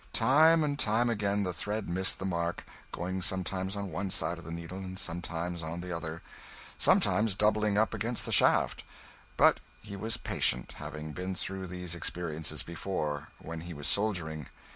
Time 0.13 0.63
and 0.63 0.79
time 0.79 1.11
again 1.11 1.43
the 1.43 1.53
thread 1.53 1.87
missed 1.87 2.17
the 2.17 2.25
mark, 2.25 2.65
going 2.91 3.21
sometimes 3.21 3.75
on 3.75 3.91
one 3.91 4.09
side 4.09 4.39
of 4.39 4.43
the 4.43 4.49
needle, 4.51 4.83
sometimes 4.95 5.61
on 5.61 5.79
the 5.79 5.95
other, 5.95 6.23
sometimes 6.79 7.35
doubling 7.35 7.77
up 7.77 7.93
against 7.93 8.25
the 8.25 8.31
shaft; 8.31 8.83
but 9.37 9.59
he 9.83 9.95
was 9.95 10.17
patient, 10.17 10.71
having 10.79 11.11
been 11.11 11.35
through 11.35 11.67
these 11.67 11.93
experiences 11.93 12.63
before, 12.63 13.27
when 13.37 13.61
he 13.61 13.75
was 13.75 13.87
soldiering. 13.87 14.47